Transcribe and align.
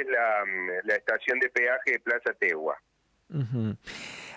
es 0.00 0.06
la, 0.84 0.94
estación 0.94 1.38
de 1.40 1.48
peaje 1.50 1.92
de 1.92 2.00
Plaza 2.00 2.32
Tegua. 2.38 2.76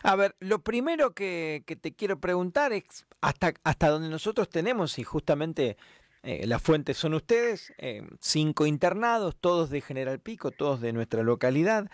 A 0.03 0.15
ver, 0.15 0.35
lo 0.39 0.59
primero 0.59 1.13
que, 1.13 1.63
te 1.81 1.93
quiero 1.93 2.19
preguntar 2.19 2.73
es 2.73 3.05
hasta, 3.21 3.53
hasta 3.63 3.89
donde 3.89 4.09
nosotros 4.09 4.49
tenemos, 4.49 4.97
y 4.97 5.03
justamente 5.03 5.77
eh, 6.21 6.45
las 6.47 6.61
fuentes 6.61 6.97
son 6.97 7.13
ustedes, 7.13 7.71
eh, 7.77 8.03
cinco 8.19 8.65
internados, 8.65 9.37
todos 9.39 9.69
de 9.69 9.79
General 9.79 10.19
Pico, 10.19 10.51
todos 10.51 10.81
de 10.81 10.91
nuestra 10.91 11.23
localidad, 11.23 11.89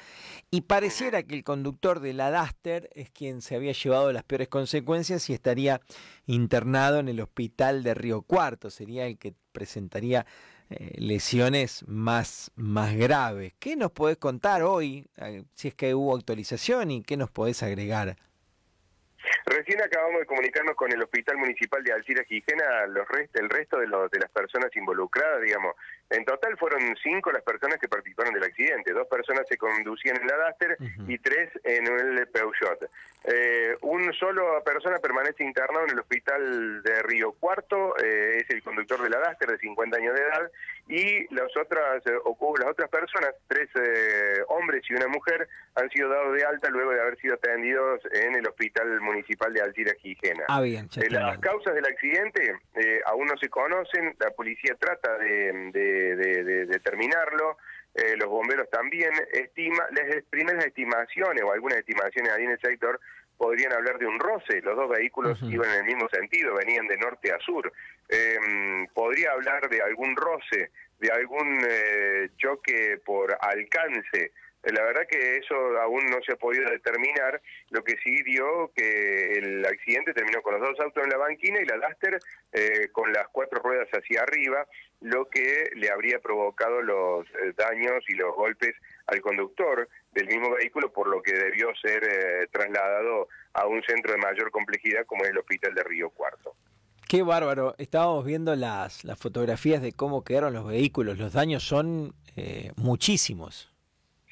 y 0.50 0.62
pareciera 0.62 1.22
que 1.22 1.36
el 1.36 1.44
conductor 1.44 2.00
de 2.00 2.14
la 2.14 2.32
es 2.64 3.12
quien 3.12 3.42
se 3.42 3.56
había 3.56 3.74
llevado 3.74 4.12
las 4.12 4.24
peores 4.24 4.48
consecuencias 4.48 5.30
y 5.30 5.34
estaría 5.34 5.80
internado 6.26 7.00
en 7.00 7.08
el 7.08 7.22
hospital 7.22 7.84
de 7.84 7.94
Río 7.94 8.24
Cuarto, 8.24 8.72
sería 8.72 9.06
el 9.06 9.20
que 9.20 9.36
presentaría 9.52 10.26
eh, 10.70 10.96
lesiones 10.98 11.84
más, 11.88 12.52
más 12.56 12.96
graves. 12.96 13.54
¿Qué 13.60 13.76
nos 13.76 13.92
podés 13.92 14.18
contar 14.18 14.64
hoy, 14.64 15.08
si 15.54 15.68
es 15.68 15.76
que 15.76 15.94
hubo 15.94 16.16
actualización 16.16 16.92
y 16.92 17.04
qué 17.04 17.18
nos 17.18 17.30
podés 17.30 17.64
agregar? 17.64 18.18
Recién 19.46 19.80
acabamos 19.80 20.22
de 20.22 20.26
comunicarnos 20.26 20.76
con 20.76 20.92
el 20.92 21.04
Hospital 21.04 21.38
Municipal 21.38 21.84
de 21.84 21.94
Alcira 21.94 22.24
Quijena, 22.24 22.88
los 22.88 23.08
rest, 23.08 23.36
el 23.36 23.48
resto 23.48 23.78
de, 23.78 23.86
los, 23.86 24.10
de 24.10 24.20
las 24.20 24.32
personas 24.32 24.76
involucradas, 24.76 25.40
digamos. 25.42 25.76
En 26.10 26.26
total 26.26 26.58
fueron 26.58 26.82
cinco 27.04 27.32
las 27.32 27.44
personas 27.44 27.78
que 27.78 27.88
participaron 27.88 28.34
del 28.34 28.44
accidente. 28.44 28.92
Dos 28.92 29.08
personas 29.08 29.48
se 29.48 29.58
conducían 29.58 30.18
en 30.18 30.28
la 30.28 30.48
Duster 30.48 30.78
y 31.08 31.18
tres 31.20 31.52
en 31.64 31.86
el 31.86 32.28
Peugeot. 32.28 32.90
Eh, 33.26 33.78
un 33.82 34.12
solo 34.14 34.64
persona 34.64 34.98
permanece 34.98 35.44
internado 35.44 35.86
en 35.86 35.92
el 35.92 36.00
hospital 36.00 36.84
de 36.84 37.04
Río 37.04 37.32
Cuarto, 37.34 37.96
eh, 37.98 38.38
es 38.42 38.50
el 38.50 38.64
conductor 38.64 39.02
de 39.02 39.10
la 39.10 39.30
Duster 39.30 39.50
de 39.50 39.58
50 39.60 39.98
años 39.98 40.16
de 40.16 40.22
edad, 40.22 40.52
y 40.88 41.34
las 41.34 41.56
otras, 41.58 42.06
eh, 42.06 42.12
las 42.60 42.70
otras 42.70 42.90
personas, 42.90 43.34
tres 43.48 43.70
eh, 43.76 44.44
hombres 44.50 44.84
y 44.90 44.94
una 44.94 45.08
mujer, 45.08 45.48
han 45.76 45.90
sido 45.90 46.10
dados 46.10 46.36
de 46.36 46.46
alta 46.46 46.70
luego 46.70 46.92
de 46.92 47.02
haber 47.02 47.18
sido 47.18 47.36
atendidos 47.36 48.02
en 48.14 48.36
el 48.36 48.48
hospital 48.48 49.02
municipal 49.02 49.52
de 49.54 49.62
Altira 49.62 49.94
Quijena. 49.96 50.44
Ah, 50.48 50.62
bien. 50.62 50.88
las 51.10 51.40
causas 51.40 51.74
del 51.74 51.86
accidente 51.86 52.54
aún 53.06 53.26
no 53.26 53.38
se 53.38 53.50
conocen, 53.50 54.16
la 54.20 54.32
policía 54.32 54.76
trata 54.80 55.18
de 55.18 55.36
de, 55.72 56.66
determinarlo. 56.66 57.58
Eh, 57.94 58.18
los 58.18 58.28
bomberos 58.28 58.70
también 58.70 59.12
estima, 59.32 59.86
las 59.92 60.22
primeras 60.30 60.66
estimaciones 60.66 61.44
o 61.44 61.52
algunas 61.54 61.80
estimaciones 61.80 62.30
ahí 62.34 62.44
en 62.44 62.52
el 62.52 62.60
sector 62.60 63.00
podrían 63.38 63.74
hablar 63.74 63.98
de 63.98 64.06
un 64.06 64.20
roce, 64.20 64.62
los 64.62 64.76
dos 64.76 64.90
vehículos 64.90 65.40
iban 65.44 65.70
en 65.72 65.80
el 65.80 65.86
mismo 65.86 66.08
sentido, 66.10 66.56
venían 66.56 66.88
de 66.88 66.98
norte 66.98 67.32
a 67.32 67.40
sur. 67.40 67.72
Em, 68.10 68.88
podría 68.88 69.32
hablar 69.32 69.70
de 69.70 69.82
algún 69.82 70.16
roce, 70.16 70.72
de 71.00 71.12
algún 71.12 71.60
eh, 71.68 72.30
choque 72.38 73.00
por 73.04 73.38
alcance, 73.42 74.32
la 74.72 74.84
verdad 74.84 75.06
que 75.08 75.38
eso 75.38 75.56
aún 75.80 76.06
no 76.08 76.18
se 76.26 76.34
ha 76.34 76.38
podido 76.38 76.70
determinar, 76.70 77.40
lo 77.70 77.84
que 77.84 77.98
sí 78.04 78.24
dio 78.24 78.72
que 78.76 79.34
el 79.34 79.66
accidente 79.66 80.14
terminó 80.14 80.42
con 80.42 80.60
los 80.60 80.70
dos 80.70 80.80
autos 80.80 81.04
en 81.04 81.10
la 81.12 81.18
banquina 81.18 81.62
y 81.62 81.66
la 81.66 81.78
Duster 81.78 82.18
eh, 82.52 82.88
con 82.92 83.12
las 83.14 83.28
cuatro 83.28 83.62
ruedas 83.62 83.88
hacia 83.90 84.22
arriba, 84.22 84.66
lo 85.06 85.30
que 85.30 85.70
le 85.76 85.92
habría 85.92 86.20
provocado 86.20 86.82
los 86.82 87.28
eh, 87.28 87.54
daños 87.56 88.04
y 88.08 88.16
los 88.16 88.34
golpes 88.36 88.76
al 89.06 89.22
conductor 89.22 89.88
del 90.12 90.28
mismo 90.28 90.56
vehículo, 90.56 90.92
por 90.92 91.08
lo 91.08 91.22
que 91.22 91.32
debió 91.32 91.68
ser 91.76 92.04
eh, 92.04 92.48
trasladado 92.52 93.28
a 93.54 93.68
un 93.68 93.84
centro 93.84 94.14
de 94.14 94.18
mayor 94.18 94.50
complejidad 94.50 95.06
como 95.06 95.24
es 95.24 95.30
el 95.30 95.38
Hospital 95.38 95.76
de 95.76 95.84
Río 95.84 96.10
Cuarto. 96.10 96.56
Qué 97.08 97.22
bárbaro. 97.22 97.76
Estábamos 97.78 98.26
viendo 98.26 98.56
las, 98.56 99.04
las 99.04 99.20
fotografías 99.20 99.80
de 99.82 99.94
cómo 99.94 100.24
quedaron 100.24 100.54
los 100.54 100.68
vehículos. 100.68 101.20
Los 101.20 101.34
daños 101.34 101.64
son 101.64 102.16
muchísimos. 102.76 103.72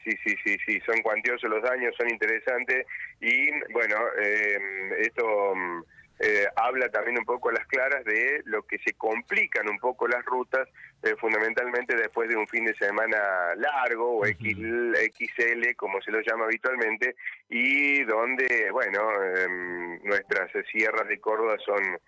Sí, 0.03 0.11
sí, 0.25 0.35
sí, 0.43 0.57
sí, 0.65 0.81
son 0.85 1.01
cuantiosos 1.01 1.49
los 1.49 1.63
daños, 1.63 1.95
son 1.97 2.09
interesantes 2.09 2.85
y 3.21 3.49
bueno, 3.71 3.95
eh, 4.21 4.57
esto 4.99 5.55
mm, 5.55 5.83
eh, 6.25 6.47
habla 6.55 6.89
también 6.89 7.17
un 7.19 7.25
poco 7.25 7.49
a 7.49 7.53
las 7.53 7.67
claras 7.67 8.03
de 8.05 8.41
lo 8.45 8.63
que 8.63 8.77
se 8.79 8.93
complican 8.93 9.67
un 9.67 9.79
poco 9.79 10.07
las 10.07 10.23
rutas, 10.25 10.67
eh, 11.03 11.15
fundamentalmente 11.19 11.95
después 11.95 12.29
de 12.29 12.37
un 12.37 12.47
fin 12.47 12.65
de 12.65 12.75
semana 12.75 13.17
largo 13.57 14.19
o 14.19 14.25
XL, 14.25 15.75
como 15.75 16.01
se 16.01 16.11
lo 16.11 16.21
llama 16.21 16.45
habitualmente, 16.45 17.15
y 17.49 18.03
donde, 18.03 18.69
bueno, 18.71 19.01
em, 19.35 20.03
nuestras 20.03 20.51
sierras 20.71 21.07
de 21.07 21.19
Córdoba 21.19 21.57
son 21.65 21.99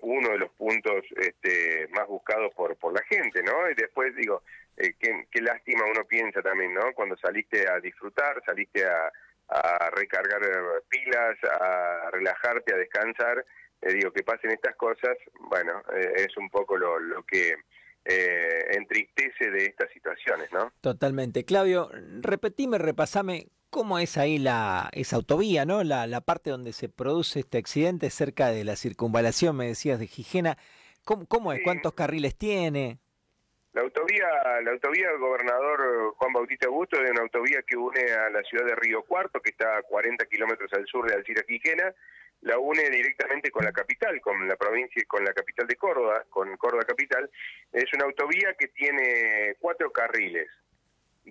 uno 0.00 0.30
de 0.30 0.38
los 0.38 0.50
puntos 0.52 1.04
este, 1.20 1.88
más 1.88 2.06
buscados 2.06 2.54
por, 2.54 2.74
por 2.76 2.94
la 2.94 3.02
gente, 3.02 3.42
¿no? 3.42 3.68
Y 3.70 3.74
después 3.74 4.16
digo, 4.16 4.42
eh, 4.78 4.94
qué, 4.98 5.40
lástima 5.42 5.84
uno 5.90 6.04
piensa 6.04 6.40
también, 6.40 6.72
¿no? 6.72 6.92
Cuando 6.94 7.16
saliste 7.16 7.68
a 7.68 7.80
disfrutar, 7.80 8.40
saliste 8.46 8.86
a, 8.86 9.12
recargar 9.94 10.42
eh, 10.42 10.82
pilas, 10.88 11.36
a 11.60 12.10
relajarte, 12.10 12.74
a 12.74 12.76
descansar, 12.76 13.44
eh, 13.80 13.92
digo, 13.94 14.12
que 14.12 14.22
pasen 14.22 14.50
estas 14.50 14.76
cosas, 14.76 15.16
bueno, 15.40 15.82
es 16.16 16.36
un 16.36 16.50
poco 16.50 16.76
lo, 16.76 16.98
lo 16.98 17.22
que 17.24 17.54
entristece 18.04 19.50
de 19.50 19.66
estas 19.66 19.90
situaciones, 19.92 20.50
¿no? 20.50 20.72
Totalmente. 20.80 21.44
Claudio, 21.44 21.90
repetime, 22.20 22.78
repasame, 22.78 23.48
¿cómo 23.68 23.98
es 23.98 24.16
ahí 24.16 24.38
la 24.38 24.88
esa 24.92 25.16
autovía, 25.16 25.66
¿no? 25.66 25.84
La, 25.84 26.06
la 26.06 26.22
parte 26.22 26.48
donde 26.48 26.72
se 26.72 26.88
produce 26.88 27.40
este 27.40 27.58
accidente 27.58 28.08
cerca 28.08 28.50
de 28.50 28.64
la 28.64 28.76
circunvalación, 28.76 29.56
me 29.56 29.66
decías, 29.66 29.98
de 29.98 30.06
Gijena. 30.06 30.56
¿Cómo, 31.04 31.26
cómo 31.26 31.52
es? 31.52 31.60
¿Cuántos 31.62 31.92
carriles 31.92 32.36
tiene? 32.36 32.98
La 33.74 33.82
autovía, 33.82 34.26
la 34.62 34.70
autovía 34.70 35.08
del 35.08 35.18
gobernador 35.18 36.14
Juan 36.16 36.32
Bautista 36.32 36.66
Augusto 36.66 37.02
es 37.02 37.10
una 37.10 37.22
autovía 37.22 37.62
que 37.62 37.76
une 37.76 38.00
a 38.12 38.30
la 38.30 38.42
ciudad 38.42 38.64
de 38.64 38.74
Río 38.74 39.02
Cuarto, 39.02 39.40
que 39.40 39.50
está 39.50 39.76
a 39.76 39.82
40 39.82 40.24
kilómetros 40.26 40.72
al 40.72 40.86
sur 40.86 41.08
de 41.08 41.14
Alcira 41.14 41.42
Quijena, 41.42 41.94
la 42.42 42.58
une 42.58 42.88
directamente 42.88 43.50
con 43.50 43.64
la 43.64 43.72
capital, 43.72 44.20
con 44.20 44.46
la 44.48 44.56
provincia, 44.56 45.02
con 45.06 45.24
la 45.24 45.32
capital 45.32 45.66
de 45.66 45.76
Córdoba, 45.76 46.24
con 46.30 46.56
Córdoba 46.56 46.84
capital. 46.84 47.28
Es 47.72 47.92
una 47.94 48.04
autovía 48.04 48.54
que 48.54 48.68
tiene 48.68 49.56
cuatro 49.58 49.92
carriles, 49.92 50.48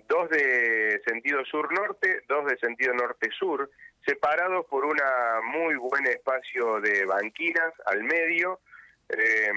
dos 0.06 0.28
de 0.30 1.00
sentido 1.06 1.44
sur-norte, 1.44 2.22
dos 2.28 2.46
de 2.46 2.56
sentido 2.58 2.94
norte-sur, 2.94 3.70
separados 4.06 4.66
por 4.66 4.84
una 4.84 5.40
muy 5.42 5.74
buen 5.76 6.06
espacio 6.06 6.80
de 6.80 7.04
banquinas 7.04 7.72
al 7.86 8.04
medio, 8.04 8.60
eh, 9.08 9.52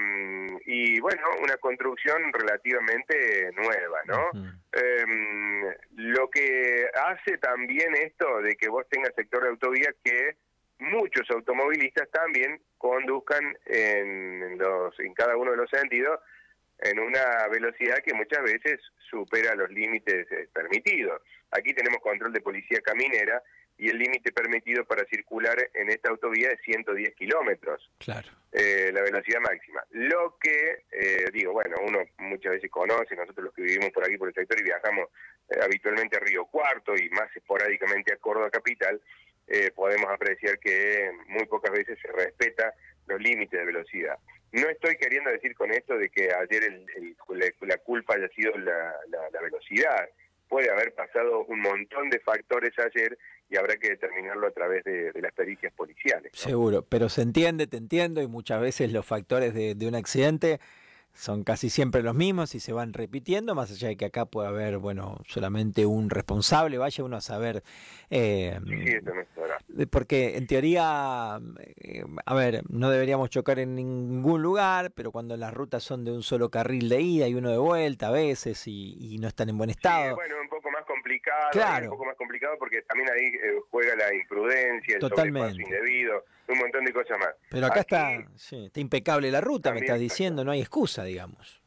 y 0.64 1.00
bueno, 1.00 1.22
una 1.42 1.56
construcción 1.58 2.32
relativamente 2.32 3.50
nueva, 3.52 4.00
¿no? 4.06 4.30
Em, 4.72 5.74
lo 5.96 6.30
que 6.30 6.86
hace 6.94 7.36
también 7.38 7.94
esto 7.94 8.40
de 8.40 8.56
que 8.56 8.68
vos 8.68 8.86
tengas 8.88 9.14
sector 9.14 9.42
de 9.42 9.50
autovía 9.50 9.92
que 10.02 10.36
muchos 10.78 11.30
automovilistas 11.30 12.10
también 12.10 12.60
conduzcan 12.78 13.56
en, 13.66 14.58
los, 14.58 14.98
en 15.00 15.12
cada 15.14 15.36
uno 15.36 15.50
de 15.52 15.58
los 15.58 15.70
sentidos 15.70 16.18
en 16.78 16.98
una 16.98 17.46
velocidad 17.48 17.98
que 18.04 18.14
muchas 18.14 18.42
veces 18.42 18.80
supera 19.10 19.54
los 19.54 19.70
límites 19.70 20.26
eh, 20.32 20.48
permitidos. 20.52 21.22
Aquí 21.52 21.72
tenemos 21.74 22.00
control 22.00 22.32
de 22.32 22.40
policía 22.40 22.80
caminera 22.80 23.40
y 23.82 23.88
el 23.88 23.98
límite 23.98 24.30
permitido 24.30 24.84
para 24.84 25.04
circular 25.06 25.56
en 25.74 25.90
esta 25.90 26.08
autovía 26.08 26.50
es 26.50 26.60
110 26.60 27.16
kilómetros. 27.16 27.90
Claro. 27.98 28.28
Eh, 28.52 28.92
la 28.94 29.02
velocidad 29.02 29.40
máxima. 29.40 29.82
Lo 29.90 30.38
que, 30.38 30.84
eh, 30.92 31.24
digo, 31.32 31.52
bueno, 31.52 31.78
uno 31.84 31.98
muchas 32.18 32.52
veces 32.52 32.70
conoce, 32.70 33.16
nosotros 33.16 33.46
los 33.46 33.54
que 33.54 33.62
vivimos 33.62 33.90
por 33.90 34.04
aquí, 34.04 34.16
por 34.16 34.28
el 34.28 34.34
sector, 34.34 34.60
y 34.60 34.62
viajamos 34.62 35.08
eh, 35.48 35.58
habitualmente 35.60 36.16
a 36.16 36.20
Río 36.20 36.44
Cuarto 36.44 36.94
y 36.94 37.10
más 37.10 37.28
esporádicamente 37.34 38.12
a 38.12 38.18
Córdoba 38.18 38.50
Capital, 38.50 39.00
podemos 39.74 40.08
apreciar 40.08 40.58
que 40.60 41.10
muy 41.26 41.44
pocas 41.44 41.72
veces 41.72 41.98
se 42.00 42.10
respeta 42.10 42.72
los 43.06 43.20
límites 43.20 43.58
de 43.58 43.66
velocidad. 43.66 44.16
No 44.52 44.66
estoy 44.68 44.96
queriendo 44.96 45.30
decir 45.30 45.54
con 45.54 45.70
esto 45.72 45.98
de 45.98 46.08
que 46.08 46.32
ayer 46.32 46.64
el, 46.64 47.16
la, 47.60 47.76
culpa 47.78 48.14
haya 48.14 48.28
sido 48.28 48.56
la, 48.56 48.94
la 49.10 49.40
velocidad. 49.42 50.08
Puede 50.48 50.70
haber 50.70 50.94
pasado 50.94 51.44
un 51.44 51.60
montón 51.60 52.08
de 52.08 52.20
factores 52.20 52.72
ayer 52.78 53.18
y 53.52 53.56
habrá 53.56 53.76
que 53.76 53.90
determinarlo 53.90 54.46
a 54.46 54.50
través 54.50 54.82
de, 54.84 55.12
las 55.20 55.32
pericias 55.32 55.72
policiales. 55.74 56.32
Seguro, 56.34 56.82
pero 56.88 57.10
se 57.10 57.20
entiende, 57.20 57.66
te 57.66 57.76
entiendo, 57.76 58.22
y 58.22 58.26
muchas 58.26 58.62
veces 58.62 58.90
los 58.92 59.04
factores 59.04 59.52
de, 59.52 59.86
un 59.86 59.94
accidente 59.94 60.58
son 61.12 61.44
casi 61.44 61.68
siempre 61.68 62.02
los 62.02 62.14
mismos 62.14 62.54
y 62.54 62.60
se 62.60 62.72
van 62.72 62.94
repitiendo, 62.94 63.54
más 63.54 63.70
allá 63.70 63.88
de 63.88 63.98
que 63.98 64.06
acá 64.06 64.24
puede 64.24 64.48
haber, 64.48 64.78
bueno, 64.78 65.18
solamente 65.26 65.84
un 65.84 66.08
responsable, 66.08 66.78
vaya 66.78 67.04
uno 67.04 67.18
a 67.18 67.20
saber. 67.20 67.62
Eh, 68.08 68.58
sí, 68.66 68.92
eso 68.94 69.14
no 69.14 69.22
porque 69.90 70.36
en 70.36 70.46
teoría, 70.46 71.40
eh, 71.76 72.04
a 72.26 72.34
ver, 72.34 72.62
no 72.68 72.90
deberíamos 72.90 73.30
chocar 73.30 73.58
en 73.58 73.74
ningún 73.74 74.42
lugar, 74.42 74.92
pero 74.94 75.12
cuando 75.12 75.36
las 75.36 75.52
rutas 75.52 75.82
son 75.82 76.04
de 76.04 76.12
un 76.12 76.22
solo 76.22 76.50
carril 76.50 76.88
de 76.88 77.00
ida 77.00 77.28
y 77.28 77.34
uno 77.34 77.50
de 77.50 77.58
vuelta 77.58 78.08
a 78.08 78.10
veces 78.10 78.66
y, 78.66 79.18
no 79.20 79.28
están 79.28 79.48
en 79.48 79.58
buen 79.58 79.70
estado. 79.70 80.16
bueno, 80.16 80.34
un 80.42 80.48
poco 80.48 80.61
complicado, 81.22 81.84
un 81.84 81.90
poco 81.90 82.04
más 82.04 82.16
complicado 82.16 82.56
porque 82.58 82.82
también 82.82 83.10
ahí 83.10 83.26
eh, 83.26 83.60
juega 83.70 83.94
la 83.96 84.14
imprudencia, 84.14 84.94
el 84.94 85.00
Totalmente. 85.00 85.62
indebido, 85.62 86.24
un 86.48 86.58
montón 86.58 86.84
de 86.84 86.92
cosas 86.92 87.18
más. 87.18 87.34
Pero 87.50 87.66
acá 87.66 87.80
está, 87.80 88.12
está 88.34 88.80
impecable 88.80 89.30
la 89.30 89.40
ruta, 89.40 89.72
me 89.72 89.80
estás 89.80 90.00
diciendo, 90.00 90.44
no 90.44 90.50
hay 90.50 90.60
excusa, 90.60 91.04
digamos. 91.04 91.62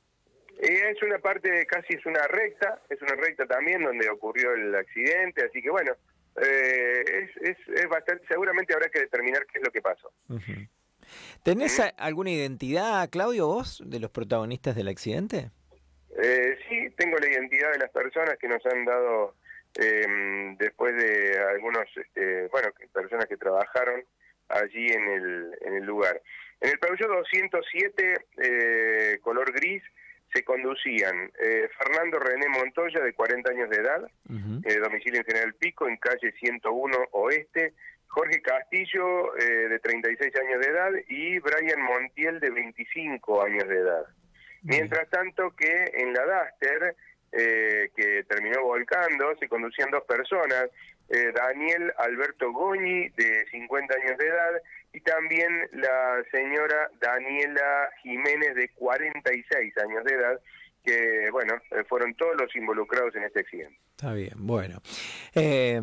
es 0.60 1.02
una 1.04 1.20
parte, 1.20 1.66
casi 1.66 1.94
es 1.94 2.06
una 2.06 2.28
recta, 2.28 2.82
es 2.90 3.02
una 3.02 3.16
recta 3.16 3.46
también 3.46 3.84
donde 3.84 4.10
ocurrió 4.10 4.54
el 4.54 4.76
accidente, 4.76 5.46
así 5.46 5.62
que 5.62 5.70
bueno, 5.70 5.94
eh, 6.42 7.30
es, 7.42 7.58
es, 7.68 7.90
bastante, 7.90 8.26
seguramente 8.28 8.74
habrá 8.74 8.90
que 8.90 9.00
determinar 9.00 9.46
qué 9.46 9.60
es 9.60 9.66
lo 9.66 9.72
que 9.72 9.82
pasó. 9.82 10.12
¿Tenés 11.44 11.80
alguna 11.98 12.32
identidad, 12.32 13.10
Claudio, 13.10 13.48
vos, 13.48 13.82
de 13.86 14.00
los 14.00 14.12
protagonistas 14.12 14.76
del 14.76 14.88
accidente? 14.88 15.52
Eh, 16.18 16.58
sí, 16.68 16.90
tengo 16.98 17.18
la 17.18 17.30
identidad 17.30 17.72
de 17.72 17.80
las 17.80 17.92
personas 17.92 18.38
que 18.40 18.48
nos 18.48 18.66
han 18.66 18.86
dado 18.86 19.36
eh, 19.80 20.56
después 20.58 20.96
de 20.96 21.40
algunos, 21.50 21.86
este, 21.96 22.48
bueno, 22.48 22.70
personas 22.94 23.26
que 23.26 23.38
trabajaron 23.38 24.04
allí 24.50 24.88
en 24.88 25.08
el, 25.08 25.58
en 25.62 25.74
el 25.76 25.84
lugar. 25.86 26.22
En 26.62 26.70
el 26.70 26.80
pabellón 26.80 27.12
207, 27.12 28.14
eh, 28.38 29.20
color 29.22 29.52
gris, 29.52 29.84
se 30.34 30.44
conducían 30.44 31.32
eh, 31.42 31.70
Fernando 31.78 32.20
René 32.20 32.48
Montoya, 32.50 33.00
de 33.00 33.14
40 33.14 33.52
años 33.52 33.70
de 33.70 33.78
edad, 33.78 34.10
eh, 34.66 34.80
domicilio 34.80 35.22
en 35.22 35.26
General 35.26 35.54
Pico, 35.54 35.88
en 35.88 35.98
calle 35.98 36.34
101 36.40 36.98
Oeste, 37.12 37.74
Jorge 38.08 38.42
Castillo, 38.42 39.36
eh, 39.38 39.70
de 39.70 39.80
36 39.80 40.34
años 40.36 40.60
de 40.62 40.72
edad, 40.72 40.92
y 41.08 41.40
Brian 41.40 41.82
Montiel, 41.82 42.40
de 42.40 42.50
25 42.50 43.44
años 43.44 43.68
de 43.68 43.76
edad. 43.76 44.06
Mientras 44.64 45.10
tanto 45.10 45.56
que 45.56 45.92
en 45.94 46.14
la 46.14 46.24
Duster, 46.24 46.96
que 47.36 48.24
terminó 48.30 48.64
volcando, 48.64 49.36
se 49.38 49.50
conducían 49.50 49.92
dos 49.92 50.04
personas, 50.06 50.70
Daniel 51.10 51.94
Alberto 51.98 52.52
Goñi, 52.52 53.10
de 53.10 53.46
50 53.52 53.94
años 53.94 54.18
de 54.18 54.28
edad, 54.28 54.62
y 54.96 55.02
también 55.02 55.52
la 55.74 56.24
señora 56.32 56.90
Daniela 57.02 57.90
Jiménez, 58.02 58.56
de 58.56 58.70
46 58.70 59.78
años 59.80 60.06
de 60.06 60.14
edad, 60.14 60.40
que, 60.86 61.30
bueno, 61.32 61.56
eh, 61.72 61.84
fueron 61.90 62.14
todos 62.14 62.36
los 62.40 62.56
involucrados 62.56 63.14
en 63.16 63.24
este 63.24 63.42
accidente. 63.42 63.78
Está 63.92 64.14
bien, 64.14 64.34
bueno. 64.38 64.82
Eh, 65.34 65.82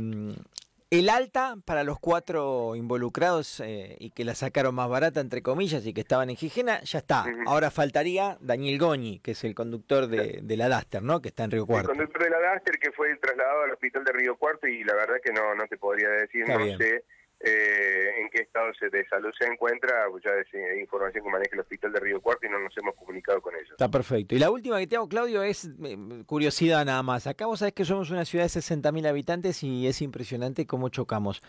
el 0.92 1.08
alta 1.08 1.56
para 1.64 1.84
los 1.84 1.98
cuatro 1.98 2.76
involucrados 2.76 3.60
eh, 3.60 3.96
y 3.98 4.10
que 4.10 4.26
la 4.26 4.34
sacaron 4.34 4.74
más 4.74 4.90
barata, 4.90 5.20
entre 5.20 5.40
comillas, 5.40 5.86
y 5.86 5.94
que 5.94 6.02
estaban 6.02 6.28
en 6.28 6.36
Gijena, 6.36 6.82
ya 6.82 6.98
está. 6.98 7.24
Ahora 7.46 7.70
faltaría 7.70 8.36
Daniel 8.42 8.78
Goñi, 8.78 9.18
que 9.20 9.30
es 9.30 9.42
el 9.44 9.54
conductor 9.54 10.06
de, 10.06 10.42
la 10.54 10.68
Duster, 10.68 11.02
¿no? 11.02 11.22
Que 11.22 11.28
está 11.28 11.44
en 11.44 11.50
Río 11.50 11.64
Cuarto. 11.64 11.92
El 11.92 11.96
conductor 11.96 12.24
de 12.24 12.30
la 12.30 12.52
Duster 12.52 12.78
que 12.78 12.92
fue 12.92 13.16
trasladado 13.16 13.62
al 13.62 13.70
hospital 13.70 14.04
de 14.04 14.12
Río 14.12 14.36
Cuarto 14.36 14.66
y 14.66 14.84
la 14.84 14.94
verdad 14.94 15.14
que 15.24 15.32
no, 15.32 15.54
no 15.54 15.66
te 15.66 15.78
podría 15.78 16.10
decir, 16.10 16.46
no 16.46 16.58
sé 16.76 17.02
eh, 17.44 18.20
en 18.20 18.30
qué 18.30 18.42
estado 18.42 18.68
de 18.80 19.06
salud 19.08 19.30
se 19.36 19.46
encuentra, 19.46 20.06
pues 20.10 20.22
ya 20.22 20.30
es 20.30 20.46
eh, 20.54 20.80
información 20.80 21.24
que 21.24 21.30
maneja 21.30 21.50
el 21.54 21.60
hospital 21.60 21.92
de 21.92 22.00
Río 22.00 22.20
Cuarto 22.20 22.46
y 22.46 22.50
no 22.50 22.60
nos 22.60 22.76
hemos 22.78 22.94
comunicado 22.94 23.40
con 23.42 23.54
ellos. 23.56 23.72
Está 23.72 23.88
perfecto. 23.88 24.34
Y 24.34 24.38
la 24.38 24.50
última 24.50 24.78
que 24.78 24.86
te 24.86 24.94
hago, 24.94 25.08
Claudio, 25.08 25.42
es 25.42 25.68
eh, 25.82 25.96
curiosidad 26.26 26.84
nada 26.84 27.02
más. 27.02 27.26
Acá 27.26 27.46
vos 27.46 27.58
sabés 27.58 27.74
que 27.74 27.84
somos 27.84 28.10
una 28.10 28.24
ciudad 28.24 28.44
de 28.44 28.50
60.000 28.50 29.08
habitantes 29.08 29.62
y 29.64 29.88
es 29.88 30.02
impresionante 30.02 30.66
cómo 30.66 30.88
chocamos 30.88 31.42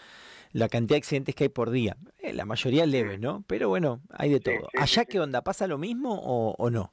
la 0.51 0.67
cantidad 0.67 0.95
de 0.95 0.99
accidentes 0.99 1.35
que 1.35 1.45
hay 1.45 1.49
por 1.49 1.69
día. 1.69 1.95
la 2.21 2.45
mayoría 2.45 2.85
leves, 2.85 3.19
¿no? 3.19 3.43
Pero 3.47 3.69
bueno, 3.69 4.01
hay 4.09 4.31
de 4.31 4.39
todo. 4.39 4.69
¿Allá 4.75 5.05
qué 5.05 5.19
onda? 5.19 5.43
¿Pasa 5.43 5.67
lo 5.67 5.77
mismo 5.77 6.19
o 6.57 6.69
no? 6.71 6.91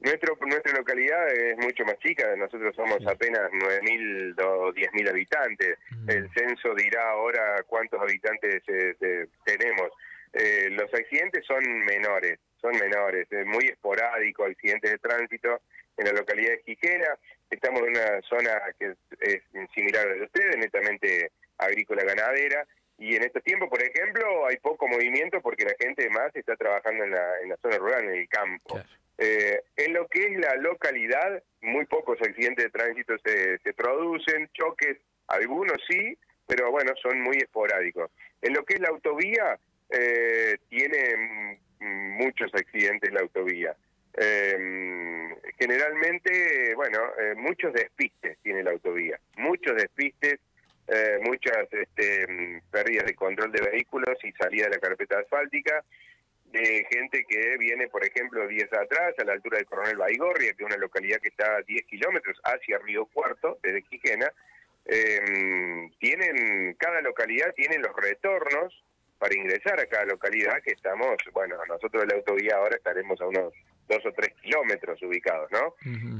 Nuestro, 0.00 0.36
nuestra 0.46 0.72
localidad 0.76 1.28
es 1.32 1.56
mucho 1.58 1.84
más 1.84 1.98
chica, 1.98 2.36
nosotros 2.36 2.74
somos 2.76 2.98
apenas 3.06 3.50
9.000 3.50 4.40
o 4.44 4.72
10.000 4.72 5.08
habitantes. 5.08 5.78
Mm. 5.90 6.10
El 6.10 6.30
censo 6.34 6.74
dirá 6.74 7.10
ahora 7.10 7.62
cuántos 7.66 8.00
habitantes 8.00 8.62
eh, 8.68 9.26
tenemos. 9.44 9.90
Eh, 10.32 10.68
los 10.70 10.92
accidentes 10.92 11.44
son 11.46 11.62
menores, 11.86 12.38
son 12.60 12.72
menores, 12.78 13.26
es 13.30 13.46
muy 13.46 13.66
esporádico, 13.66 14.44
accidentes 14.44 14.92
de 14.92 14.98
tránsito 14.98 15.62
en 15.96 16.06
la 16.06 16.12
localidad 16.12 16.50
de 16.50 16.62
Jiquena. 16.64 17.16
Estamos 17.50 17.80
en 17.82 17.88
una 17.88 18.20
zona 18.28 18.60
que 18.78 18.94
es, 19.20 19.42
similar 19.74 20.06
a 20.06 20.10
la 20.10 20.14
de 20.16 20.24
ustedes, 20.24 20.56
netamente 20.58 21.30
agrícola 21.56 22.04
ganadera. 22.04 22.66
Y 22.98 23.14
en 23.14 23.22
estos 23.22 23.42
tiempos, 23.44 23.68
por 23.68 23.82
ejemplo, 23.82 24.46
hay 24.46 24.56
poco 24.58 24.88
movimiento 24.88 25.40
porque 25.40 25.64
la 25.64 25.74
gente 25.78 26.08
más 26.10 26.34
está 26.34 26.56
trabajando 26.56 27.04
en 27.04 27.10
la, 27.12 27.40
en 27.42 27.48
la 27.50 27.56
zona 27.56 27.78
rural, 27.78 28.04
en 28.04 28.14
el 28.14 28.28
campo. 28.28 28.80
Eh, 29.18 29.60
en 29.76 29.94
lo 29.94 30.06
que 30.08 30.24
es 30.24 30.38
la 30.38 30.56
localidad, 30.56 31.42
muy 31.62 31.86
pocos 31.86 32.20
accidentes 32.20 32.66
de 32.66 32.70
tránsito 32.70 33.14
se, 33.24 33.58
se 33.58 33.72
producen, 33.72 34.48
choques, 34.52 34.98
algunos 35.28 35.78
sí, 35.88 36.16
pero 36.46 36.70
bueno, 36.70 36.92
son 37.02 37.20
muy 37.22 37.36
esporádicos. 37.36 38.10
En 38.42 38.52
lo 38.54 38.64
que 38.64 38.74
es 38.74 38.80
la 38.80 38.88
autovía, 38.88 39.58
eh, 39.90 40.58
tiene 40.68 41.58
muchos 41.80 42.52
accidentes 42.54 43.12
la 43.12 43.20
autovía. 43.20 43.76
Eh, 44.18 44.56
generalmente, 45.58 46.74
bueno, 46.74 46.98
eh, 47.20 47.34
muchos 47.36 47.72
despistes 47.72 48.38
tiene 48.42 48.62
la 48.62 48.70
autovía, 48.70 49.18
muchos 49.36 49.76
despistes, 49.76 50.40
eh, 50.88 51.18
muchas 51.22 51.66
este, 51.70 52.62
pérdidas 52.70 53.06
de 53.06 53.14
control 53.14 53.52
de 53.52 53.68
vehículos 53.70 54.16
y 54.24 54.32
salida 54.32 54.64
de 54.64 54.70
la 54.70 54.78
carpeta 54.78 55.18
asfáltica 55.18 55.84
de 56.52 56.86
gente 56.90 57.24
que 57.28 57.56
viene, 57.58 57.88
por 57.88 58.04
ejemplo, 58.04 58.46
días 58.46 58.72
atrás, 58.72 59.14
a 59.18 59.24
la 59.24 59.32
altura 59.32 59.58
del 59.58 59.66
Coronel 59.66 59.96
Baigorria, 59.96 60.52
que 60.54 60.62
es 60.62 60.66
una 60.66 60.76
localidad 60.76 61.18
que 61.20 61.28
está 61.28 61.56
a 61.56 61.62
10 61.62 61.86
kilómetros 61.86 62.40
hacia 62.44 62.78
Río 62.78 63.06
Cuarto, 63.06 63.58
desde 63.62 63.82
Quijena, 63.82 64.32
eh, 64.86 65.90
tienen, 65.98 66.74
cada 66.74 67.00
localidad 67.00 67.52
tiene 67.54 67.78
los 67.78 67.94
retornos 67.96 68.72
para 69.18 69.34
ingresar 69.34 69.80
a 69.80 69.86
cada 69.86 70.04
localidad, 70.04 70.62
que 70.62 70.72
estamos, 70.72 71.16
bueno, 71.32 71.56
nosotros 71.66 72.02
de 72.02 72.08
la 72.08 72.14
autovía 72.16 72.56
ahora 72.56 72.76
estaremos 72.76 73.20
a 73.20 73.26
unos 73.26 73.52
dos 73.88 74.04
o 74.04 74.12
tres 74.12 74.34
kilómetros 74.42 75.00
ubicados, 75.02 75.50
¿no? 75.50 75.74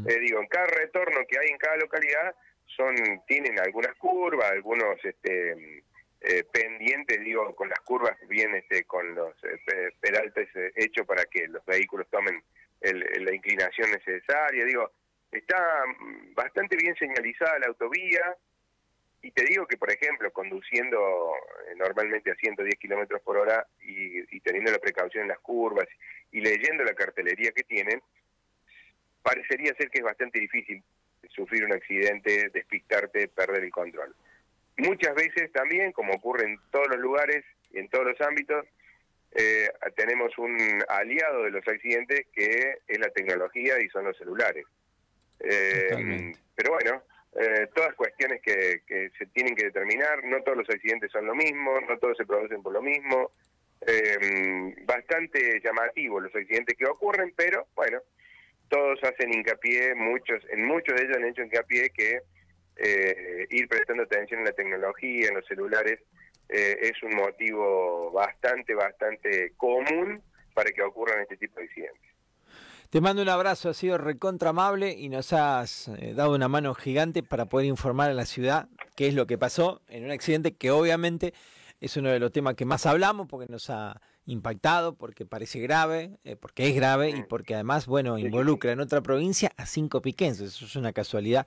Eh, 0.08 0.18
digo, 0.20 0.40
en 0.40 0.46
cada 0.48 0.66
retorno 0.66 1.20
que 1.28 1.38
hay 1.38 1.48
en 1.48 1.58
cada 1.58 1.76
localidad 1.76 2.34
son 2.76 2.94
tienen 3.26 3.58
algunas 3.60 3.94
curvas, 3.96 4.50
algunos 4.50 5.04
este 5.04 5.82
eh, 6.20 6.44
pendientes, 6.50 7.20
digo, 7.20 7.54
con 7.54 7.68
las 7.68 7.78
curvas 7.80 8.16
bien 8.28 8.54
este, 8.54 8.84
con 8.84 9.14
los 9.14 9.34
eh, 9.44 9.92
peraltes 10.00 10.48
eh, 10.56 10.72
hechos 10.74 11.06
para 11.06 11.24
que 11.26 11.46
los 11.48 11.64
vehículos 11.64 12.08
tomen 12.10 12.42
la 12.80 13.34
inclinación 13.34 13.90
necesaria. 13.90 14.64
Digo, 14.64 14.90
está 15.30 15.84
mm, 15.86 16.34
bastante 16.34 16.76
bien 16.76 16.94
señalizada 16.96 17.58
la 17.58 17.66
autovía 17.66 18.36
y 19.22 19.30
te 19.30 19.44
digo 19.44 19.66
que, 19.66 19.76
por 19.76 19.90
ejemplo, 19.90 20.30
conduciendo 20.32 21.32
normalmente 21.76 22.30
a 22.30 22.36
110 22.36 22.76
kilómetros 22.76 23.20
por 23.22 23.36
hora 23.38 23.66
y, 23.82 24.40
teniendo 24.40 24.70
la 24.70 24.78
precaución 24.78 25.22
en 25.22 25.28
las 25.28 25.40
curvas 25.40 25.88
y 26.30 26.40
leyendo 26.40 26.84
la 26.84 26.94
cartelería 26.94 27.50
que 27.52 27.64
tienen, 27.64 28.00
parecería 29.22 29.74
ser 29.74 29.90
que 29.90 29.98
es 29.98 30.04
bastante 30.04 30.38
difícil 30.38 30.82
sufrir 31.30 31.64
un 31.64 31.72
accidente, 31.72 32.50
despistarte, 32.52 33.28
perder 33.28 33.64
el 33.64 33.70
control. 33.70 34.14
Muchas 34.78 35.14
veces 35.14 35.50
también, 35.52 35.92
como 35.92 36.12
ocurre 36.14 36.44
en 36.44 36.58
todos 36.70 36.88
los 36.88 36.98
lugares 36.98 37.44
y 37.72 37.78
en 37.78 37.88
todos 37.88 38.06
los 38.06 38.20
ámbitos, 38.20 38.66
eh, 39.34 39.68
tenemos 39.96 40.36
un 40.38 40.56
aliado 40.88 41.44
de 41.44 41.50
los 41.50 41.66
accidentes 41.66 42.26
que 42.32 42.78
es 42.86 42.98
la 42.98 43.10
tecnología 43.10 43.80
y 43.80 43.88
son 43.88 44.04
los 44.04 44.16
celulares. 44.16 44.64
Eh, 45.40 46.32
pero 46.54 46.72
bueno, 46.72 47.02
eh, 47.38 47.68
todas 47.74 47.94
cuestiones 47.94 48.40
que, 48.42 48.82
que, 48.86 49.10
se 49.18 49.26
tienen 49.26 49.54
que 49.54 49.64
determinar, 49.64 50.24
no 50.24 50.42
todos 50.42 50.58
los 50.58 50.70
accidentes 50.70 51.10
son 51.10 51.26
lo 51.26 51.34
mismo, 51.34 51.78
no 51.82 51.98
todos 51.98 52.16
se 52.16 52.26
producen 52.26 52.62
por 52.62 52.72
lo 52.72 52.82
mismo. 52.82 53.30
bastante 54.86 55.60
llamativos 55.62 56.22
los 56.22 56.34
accidentes 56.34 56.76
que 56.76 56.86
ocurren, 56.86 57.32
pero 57.36 57.66
bueno, 57.74 58.00
todos 58.68 58.98
hacen 59.04 59.32
hincapié, 59.32 59.94
muchos, 59.94 60.42
en 60.50 60.64
muchos 60.64 60.96
de 60.96 61.04
ellos 61.04 61.16
han 61.16 61.24
hecho 61.24 61.42
hincapié 61.42 61.90
que 61.90 62.20
eh, 62.76 63.46
ir 63.50 63.68
prestando 63.68 64.02
atención 64.02 64.40
en 64.40 64.46
la 64.46 64.52
tecnología, 64.52 65.28
en 65.28 65.34
los 65.34 65.46
celulares, 65.46 66.00
eh, 66.48 66.78
es 66.82 67.02
un 67.02 67.14
motivo 67.16 68.10
bastante, 68.12 68.74
bastante 68.74 69.52
común 69.56 70.22
para 70.54 70.70
que 70.70 70.82
ocurran 70.82 71.20
este 71.22 71.36
tipo 71.36 71.58
de 71.58 71.66
accidentes. 71.66 72.02
Te 72.90 73.00
mando 73.00 73.22
un 73.22 73.28
abrazo, 73.28 73.70
has 73.70 73.76
sido 73.76 73.98
recontra 73.98 74.50
amable 74.50 74.92
y 74.92 75.08
nos 75.08 75.32
has 75.32 75.88
eh, 75.88 76.12
dado 76.14 76.34
una 76.34 76.48
mano 76.48 76.74
gigante 76.74 77.22
para 77.22 77.46
poder 77.46 77.66
informar 77.66 78.10
a 78.10 78.14
la 78.14 78.26
ciudad 78.26 78.68
qué 78.94 79.08
es 79.08 79.14
lo 79.14 79.26
que 79.26 79.38
pasó 79.38 79.82
en 79.88 80.04
un 80.04 80.10
accidente 80.12 80.54
que 80.54 80.70
obviamente 80.70 81.34
es 81.80 81.96
uno 81.96 82.10
de 82.10 82.20
los 82.20 82.30
temas 82.30 82.54
que 82.54 82.64
más 82.64 82.86
hablamos 82.86 83.26
porque 83.26 83.50
nos 83.50 83.70
ha 83.70 84.00
impactado, 84.26 84.96
porque 84.96 85.26
parece 85.26 85.60
grave, 85.60 86.18
porque 86.40 86.68
es 86.68 86.74
grave 86.74 87.10
y 87.10 87.22
porque 87.22 87.54
además, 87.54 87.86
bueno, 87.86 88.18
involucra 88.18 88.72
en 88.72 88.80
otra 88.80 89.00
provincia 89.00 89.52
a 89.56 89.66
cinco 89.66 90.00
piquenses. 90.00 90.54
Eso 90.54 90.64
es 90.64 90.74
una 90.74 90.92
casualidad 90.92 91.46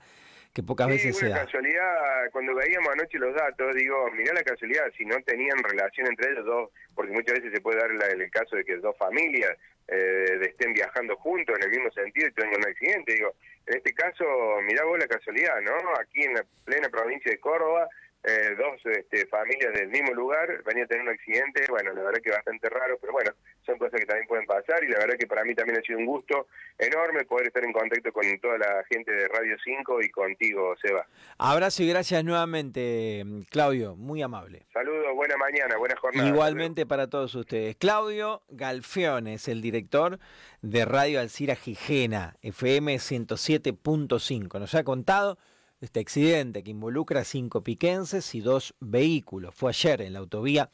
que 0.52 0.62
pocas 0.62 0.88
veces 0.88 1.16
se 1.16 1.28
da. 1.28 1.44
casualidad, 1.44 2.30
cuando 2.32 2.54
veíamos 2.54 2.88
anoche 2.92 3.18
los 3.18 3.34
datos, 3.34 3.74
digo, 3.74 4.10
mirá 4.12 4.32
la 4.34 4.42
casualidad, 4.42 4.84
si 4.96 5.04
no 5.04 5.20
tenían 5.22 5.56
relación 5.62 6.08
entre 6.08 6.32
ellos 6.32 6.44
dos, 6.44 6.70
porque 6.94 7.12
muchas 7.12 7.34
veces 7.34 7.52
se 7.52 7.60
puede 7.60 7.78
dar 7.78 7.90
el 7.90 8.30
caso 8.30 8.56
de 8.56 8.64
que 8.64 8.76
dos 8.78 8.96
familias 8.98 9.56
eh, 9.86 10.40
estén 10.42 10.72
viajando 10.72 11.16
juntos 11.16 11.56
en 11.56 11.64
el 11.64 11.70
mismo 11.70 11.90
sentido 11.92 12.28
y 12.28 12.32
tengan 12.32 12.60
un 12.60 12.68
accidente, 12.68 13.14
digo, 13.14 13.34
en 13.66 13.76
este 13.76 13.92
caso, 13.92 14.24
mirá 14.62 14.84
vos 14.84 14.98
la 14.98 15.06
casualidad, 15.06 15.60
¿no? 15.62 15.72
Aquí 16.00 16.22
en 16.22 16.34
la 16.34 16.44
plena 16.64 16.88
provincia 16.88 17.30
de 17.30 17.38
Córdoba, 17.38 17.88
eh, 18.22 18.54
dos 18.58 18.80
este, 18.84 19.26
familias 19.28 19.72
del 19.72 19.88
mismo 19.88 20.12
lugar, 20.12 20.62
venía 20.64 20.84
a 20.84 20.86
tener 20.86 21.04
un 21.04 21.08
accidente, 21.08 21.64
bueno, 21.70 21.92
la 21.94 22.02
verdad 22.02 22.20
que 22.22 22.30
bastante 22.30 22.68
raro, 22.68 22.98
pero 23.00 23.14
bueno, 23.14 23.30
son 23.64 23.78
cosas 23.78 23.98
que 23.98 24.04
también 24.04 24.28
pueden 24.28 24.46
pasar 24.46 24.84
y 24.84 24.88
la 24.88 24.98
verdad 24.98 25.14
que 25.18 25.26
para 25.26 25.42
mí 25.44 25.54
también 25.54 25.78
ha 25.78 25.82
sido 25.82 25.98
un 25.98 26.06
gusto 26.06 26.48
enorme 26.78 27.24
poder 27.24 27.46
estar 27.46 27.64
en 27.64 27.72
contacto 27.72 28.12
con 28.12 28.24
toda 28.40 28.58
la 28.58 28.84
gente 28.90 29.10
de 29.10 29.26
Radio 29.28 29.56
5 29.64 30.02
y 30.02 30.10
contigo, 30.10 30.74
Seba. 30.82 31.06
Abrazo 31.38 31.82
y 31.82 31.88
gracias 31.88 32.22
nuevamente, 32.22 33.24
Claudio, 33.50 33.96
muy 33.96 34.20
amable. 34.20 34.66
Saludos, 34.72 35.14
buena 35.14 35.36
mañana, 35.38 35.78
buena 35.78 35.96
jornada. 35.96 36.28
Igualmente 36.28 36.84
para 36.84 37.08
todos 37.08 37.34
ustedes. 37.34 37.76
Claudio 37.76 38.42
Galfiones, 38.48 39.48
el 39.48 39.62
director 39.62 40.18
de 40.60 40.84
Radio 40.84 41.20
Alcira 41.20 41.54
Gijena, 41.54 42.36
FM 42.42 42.96
107.5, 42.96 44.60
nos 44.60 44.74
ha 44.74 44.84
contado 44.84 45.38
este 45.80 46.00
accidente 46.00 46.62
que 46.62 46.70
involucra 46.70 47.24
cinco 47.24 47.62
piquenses 47.62 48.34
y 48.34 48.40
dos 48.40 48.74
vehículos. 48.80 49.54
Fue 49.54 49.70
ayer 49.70 50.02
en 50.02 50.12
la 50.12 50.18
autovía 50.18 50.70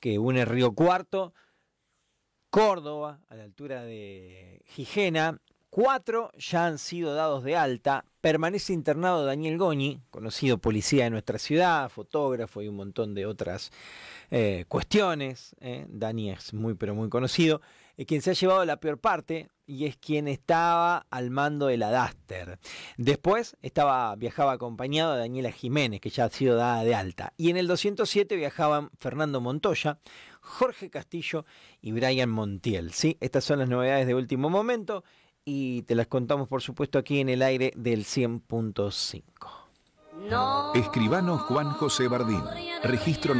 que 0.00 0.18
une 0.18 0.44
Río 0.44 0.72
Cuarto, 0.72 1.34
Córdoba, 2.50 3.20
a 3.28 3.34
la 3.34 3.44
altura 3.44 3.82
de 3.82 4.62
Gijena. 4.66 5.40
Cuatro 5.68 6.30
ya 6.38 6.66
han 6.66 6.78
sido 6.78 7.14
dados 7.14 7.44
de 7.44 7.56
alta. 7.56 8.06
Permanece 8.22 8.72
internado 8.72 9.26
Daniel 9.26 9.58
Goñi, 9.58 10.00
conocido 10.10 10.56
policía 10.56 11.04
de 11.04 11.10
nuestra 11.10 11.38
ciudad, 11.38 11.90
fotógrafo 11.90 12.62
y 12.62 12.68
un 12.68 12.76
montón 12.76 13.14
de 13.14 13.26
otras 13.26 13.70
eh, 14.30 14.64
cuestiones. 14.68 15.54
Eh. 15.60 15.84
Dani 15.88 16.30
es 16.30 16.54
muy 16.54 16.74
pero 16.74 16.94
muy 16.94 17.10
conocido. 17.10 17.60
Es 17.96 18.06
quien 18.06 18.22
se 18.22 18.30
ha 18.30 18.34
llevado 18.34 18.64
la 18.64 18.78
peor 18.78 18.98
parte 18.98 19.48
y 19.66 19.86
es 19.86 19.96
quien 19.96 20.28
estaba 20.28 21.06
al 21.10 21.30
mando 21.30 21.66
de 21.66 21.76
la 21.76 21.90
Duster. 21.90 22.58
Después 22.96 23.56
estaba, 23.62 24.14
viajaba 24.16 24.52
acompañado 24.52 25.14
de 25.14 25.20
Daniela 25.20 25.50
Jiménez, 25.50 26.00
que 26.00 26.10
ya 26.10 26.26
ha 26.26 26.30
sido 26.30 26.56
dada 26.56 26.84
de 26.84 26.94
alta. 26.94 27.32
Y 27.36 27.50
en 27.50 27.56
el 27.56 27.66
207 27.66 28.36
viajaban 28.36 28.90
Fernando 28.98 29.40
Montoya, 29.40 29.98
Jorge 30.40 30.90
Castillo 30.90 31.44
y 31.80 31.92
Brian 31.92 32.30
Montiel. 32.30 32.92
¿sí? 32.92 33.16
Estas 33.20 33.44
son 33.44 33.58
las 33.58 33.68
novedades 33.68 34.06
de 34.06 34.14
último 34.14 34.48
momento 34.48 35.02
y 35.44 35.82
te 35.82 35.94
las 35.94 36.06
contamos 36.06 36.48
por 36.48 36.62
supuesto 36.62 36.98
aquí 36.98 37.20
en 37.20 37.28
el 37.28 37.42
aire 37.42 37.72
del 37.76 38.04
100.5. 38.04 39.66
Escribano 40.74 41.38
Juan 41.38 41.70
José 41.70 42.08
Bardín. 42.08 42.42
Registro 42.82 43.34